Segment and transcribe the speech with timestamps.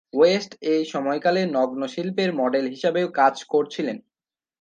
[0.13, 3.97] West এই সময়কালে নগ্ন শিল্পের মডেল হিসাবেও কাজ করেছিলেন।